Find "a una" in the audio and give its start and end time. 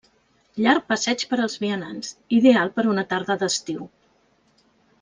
2.87-3.05